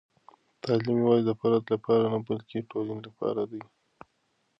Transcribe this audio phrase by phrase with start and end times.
[0.63, 3.61] تعلیم یوازې د فرد لپاره نه، بلکې د ټولنې لپاره دی.